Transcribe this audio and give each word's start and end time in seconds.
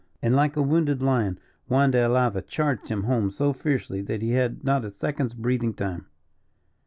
And, 0.19 0.35
like 0.35 0.55
a 0.55 0.63
wounded 0.63 0.99
lion, 1.03 1.39
Juan 1.67 1.91
de 1.91 1.99
Alava 2.03 2.41
charged 2.41 2.89
him 2.89 3.03
home 3.03 3.29
so 3.29 3.53
fiercely 3.53 4.01
that 4.01 4.23
he 4.23 4.31
had 4.31 4.63
not 4.63 4.83
a 4.83 4.89
second's 4.89 5.35
breathing 5.35 5.75
time. 5.75 6.07